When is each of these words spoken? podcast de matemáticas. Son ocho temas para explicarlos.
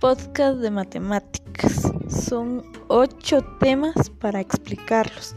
podcast 0.00 0.58
de 0.58 0.70
matemáticas. 0.70 1.92
Son 2.08 2.62
ocho 2.88 3.42
temas 3.58 4.10
para 4.20 4.40
explicarlos. 4.40 5.34